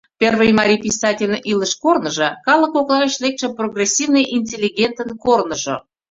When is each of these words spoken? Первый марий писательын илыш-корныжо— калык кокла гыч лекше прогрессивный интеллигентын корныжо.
Первый 0.21 0.49
марий 0.57 0.81
писательын 0.85 1.43
илыш-корныжо— 1.51 2.27
калык 2.45 2.71
кокла 2.73 2.97
гыч 3.03 3.13
лекше 3.23 3.47
прогрессивный 3.57 4.25
интеллигентын 4.37 5.09
корныжо. 5.23 5.75